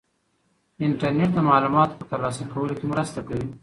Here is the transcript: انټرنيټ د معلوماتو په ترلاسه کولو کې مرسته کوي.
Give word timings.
انټرنيټ 0.85 1.31
د 1.35 1.39
معلوماتو 1.49 1.97
په 1.99 2.05
ترلاسه 2.11 2.43
کولو 2.51 2.73
کې 2.79 2.85
مرسته 2.91 3.19
کوي. 3.27 3.47